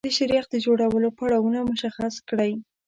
د 0.05 0.09
شیریخ 0.17 0.45
د 0.51 0.55
جوړولو 0.65 1.09
پړاوونه 1.17 1.59
مشخص 1.71 2.13
کړئ. 2.29 2.51